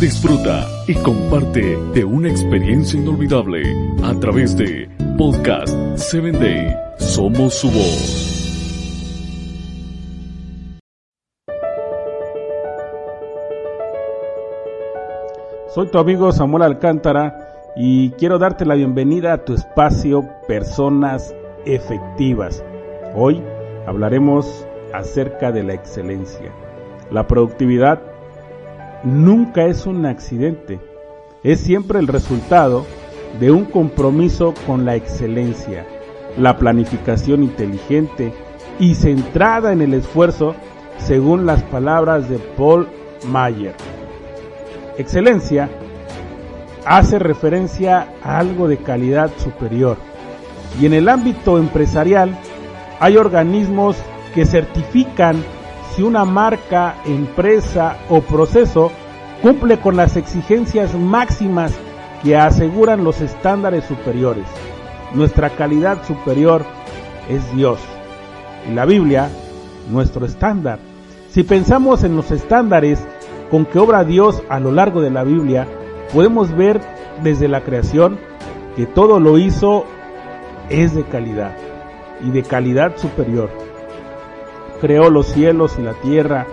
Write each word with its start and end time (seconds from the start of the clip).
Disfruta 0.00 0.66
y 0.86 0.94
comparte 0.96 1.78
de 1.94 2.04
una 2.04 2.28
experiencia 2.28 3.00
inolvidable 3.00 3.62
a 4.02 4.12
través 4.20 4.54
de 4.56 4.88
Podcast 5.16 5.74
7 5.96 6.32
Day. 6.32 6.76
Somos 6.98 7.54
su 7.54 7.70
voz. 7.70 8.34
Soy 15.74 15.86
tu 15.88 15.98
amigo 15.98 16.30
Samuel 16.32 16.64
Alcántara 16.64 17.72
y 17.74 18.10
quiero 18.12 18.38
darte 18.38 18.66
la 18.66 18.74
bienvenida 18.74 19.32
a 19.32 19.44
tu 19.44 19.54
espacio 19.54 20.28
Personas 20.46 21.34
Efectivas. 21.64 22.62
Hoy 23.14 23.42
hablaremos 23.86 24.66
acerca 24.92 25.50
de 25.50 25.62
la 25.62 25.72
excelencia. 25.72 26.52
La 27.10 27.26
productividad 27.26 28.13
nunca 29.04 29.66
es 29.66 29.86
un 29.86 30.06
accidente, 30.06 30.80
es 31.42 31.60
siempre 31.60 31.98
el 31.98 32.08
resultado 32.08 32.86
de 33.38 33.50
un 33.50 33.64
compromiso 33.64 34.54
con 34.66 34.84
la 34.84 34.96
excelencia, 34.96 35.86
la 36.38 36.56
planificación 36.56 37.42
inteligente 37.42 38.32
y 38.78 38.94
centrada 38.94 39.72
en 39.72 39.82
el 39.82 39.94
esfuerzo 39.94 40.54
según 40.98 41.46
las 41.46 41.62
palabras 41.64 42.28
de 42.28 42.38
Paul 42.38 42.88
Mayer. 43.28 43.74
Excelencia 44.96 45.68
hace 46.86 47.18
referencia 47.18 48.08
a 48.22 48.38
algo 48.38 48.68
de 48.68 48.78
calidad 48.78 49.30
superior 49.38 49.96
y 50.80 50.86
en 50.86 50.94
el 50.94 51.08
ámbito 51.08 51.58
empresarial 51.58 52.36
hay 53.00 53.16
organismos 53.16 53.96
que 54.34 54.46
certifican 54.46 55.36
si 55.94 56.02
una 56.02 56.24
marca, 56.24 56.96
empresa 57.04 57.98
o 58.08 58.20
proceso 58.20 58.90
cumple 59.42 59.78
con 59.78 59.96
las 59.96 60.16
exigencias 60.16 60.94
máximas 60.94 61.72
que 62.22 62.36
aseguran 62.36 63.04
los 63.04 63.20
estándares 63.20 63.84
superiores. 63.84 64.46
Nuestra 65.14 65.50
calidad 65.50 66.04
superior 66.04 66.64
es 67.28 67.54
Dios. 67.54 67.78
Y 68.68 68.74
la 68.74 68.84
Biblia, 68.84 69.28
nuestro 69.90 70.26
estándar. 70.26 70.78
Si 71.30 71.42
pensamos 71.42 72.04
en 72.04 72.16
los 72.16 72.30
estándares 72.30 73.06
con 73.50 73.66
que 73.66 73.78
obra 73.78 74.04
Dios 74.04 74.42
a 74.48 74.58
lo 74.60 74.72
largo 74.72 75.00
de 75.00 75.10
la 75.10 75.24
Biblia, 75.24 75.66
podemos 76.12 76.54
ver 76.56 76.80
desde 77.22 77.48
la 77.48 77.62
creación 77.62 78.18
que 78.76 78.86
todo 78.86 79.20
lo 79.20 79.38
hizo 79.38 79.84
es 80.68 80.94
de 80.94 81.04
calidad 81.04 81.54
y 82.22 82.30
de 82.30 82.42
calidad 82.42 82.96
superior 82.96 83.50
creó 84.84 85.08
los 85.08 85.28
cielos 85.28 85.76
y 85.78 85.82
la 85.82 85.94
tierra 85.94 86.46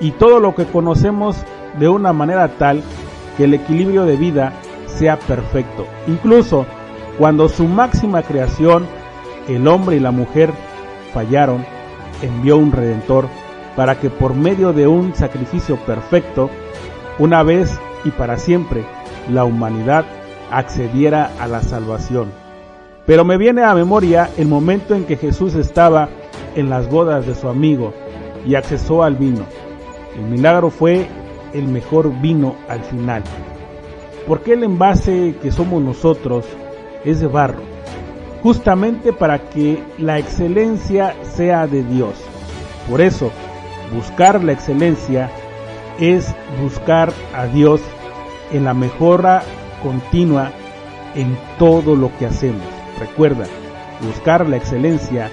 y 0.00 0.10
todo 0.10 0.38
lo 0.38 0.54
que 0.54 0.66
conocemos 0.66 1.36
de 1.78 1.88
una 1.88 2.12
manera 2.12 2.48
tal 2.58 2.82
que 3.36 3.44
el 3.44 3.54
equilibrio 3.54 4.04
de 4.04 4.16
vida 4.16 4.52
sea 4.86 5.18
perfecto. 5.18 5.86
Incluso 6.06 6.66
cuando 7.18 7.48
su 7.48 7.66
máxima 7.66 8.22
creación, 8.22 8.86
el 9.48 9.66
hombre 9.68 9.96
y 9.96 10.00
la 10.00 10.10
mujer, 10.10 10.50
fallaron, 11.12 11.64
envió 12.22 12.56
un 12.56 12.72
redentor 12.72 13.28
para 13.76 13.98
que 13.98 14.10
por 14.10 14.34
medio 14.34 14.72
de 14.72 14.86
un 14.86 15.14
sacrificio 15.14 15.76
perfecto, 15.84 16.50
una 17.18 17.42
vez 17.42 17.78
y 18.04 18.10
para 18.10 18.36
siempre, 18.36 18.84
la 19.30 19.44
humanidad 19.44 20.04
accediera 20.50 21.30
a 21.38 21.46
la 21.46 21.62
salvación. 21.62 22.30
Pero 23.06 23.24
me 23.24 23.38
viene 23.38 23.62
a 23.62 23.74
memoria 23.74 24.30
el 24.36 24.48
momento 24.48 24.94
en 24.94 25.04
que 25.04 25.16
Jesús 25.16 25.54
estaba 25.54 26.08
en 26.54 26.70
las 26.70 26.88
bodas 26.88 27.26
de 27.26 27.34
su 27.34 27.48
amigo 27.48 27.92
y 28.46 28.54
accesó 28.54 29.02
al 29.02 29.16
vino. 29.16 29.44
El 30.16 30.22
milagro 30.22 30.70
fue 30.70 31.06
el 31.52 31.66
mejor 31.66 32.12
vino 32.20 32.56
al 32.68 32.80
final. 32.80 33.22
Porque 34.26 34.52
el 34.52 34.64
envase 34.64 35.34
que 35.42 35.50
somos 35.50 35.82
nosotros 35.82 36.44
es 37.04 37.20
de 37.20 37.26
barro, 37.26 37.62
justamente 38.42 39.12
para 39.12 39.38
que 39.50 39.82
la 39.98 40.18
excelencia 40.18 41.14
sea 41.22 41.66
de 41.66 41.82
Dios. 41.82 42.14
Por 42.88 43.00
eso, 43.00 43.30
buscar 43.94 44.42
la 44.42 44.52
excelencia 44.52 45.30
es 45.98 46.34
buscar 46.62 47.12
a 47.34 47.46
Dios 47.46 47.80
en 48.52 48.64
la 48.64 48.74
mejora 48.74 49.42
continua 49.82 50.50
en 51.14 51.36
todo 51.58 51.96
lo 51.96 52.10
que 52.18 52.26
hacemos. 52.26 52.62
Recuerda, 52.98 53.46
buscar 54.06 54.48
la 54.48 54.56
excelencia 54.56 55.30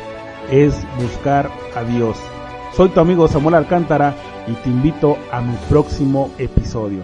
es 0.49 0.75
buscar 1.01 1.49
a 1.75 1.83
Dios. 1.83 2.17
Soy 2.75 2.89
tu 2.89 2.99
amigo 2.99 3.27
Samuel 3.27 3.55
Alcántara 3.55 4.15
y 4.47 4.53
te 4.53 4.69
invito 4.69 5.17
a 5.31 5.41
mi 5.41 5.55
próximo 5.69 6.31
episodio. 6.37 7.01